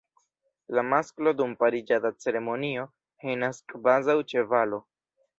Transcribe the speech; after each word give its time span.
La 0.77 0.83
masklo 0.93 1.33
dum 1.41 1.51
pariĝada 1.59 2.11
ceremonio 2.25 2.85
henas 3.25 3.59
kvazaŭ 3.75 4.17
ĉevalo. 4.33 4.81